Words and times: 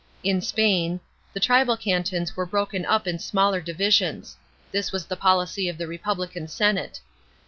In 0.23 0.41
Spain, 0.41 0.99
the 1.31 1.39
tribal 1.39 1.77
cantons 1.77 2.35
were 2.35 2.47
broken 2.47 2.87
up 2.87 3.05
in 3.05 3.19
smaller 3.19 3.61
divisions; 3.61 4.35
this 4.71 4.91
was 4.91 5.05
the 5.05 5.15
policy 5.15 5.69
of 5.69 5.77
the 5.77 5.85
republican 5.85 6.47
senate. 6.47 6.99